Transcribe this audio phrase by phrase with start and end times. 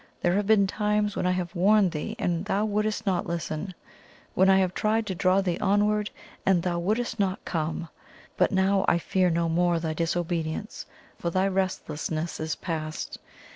[0.19, 3.75] There have been times when I have warned thee and thou wouldst not listen,
[4.33, 6.09] when I have tried to draw thee onward
[6.43, 7.87] and thou wouldst not come;
[8.35, 10.87] but now I fear no more thy disobedience,
[11.19, 13.19] for thy restlessness is past.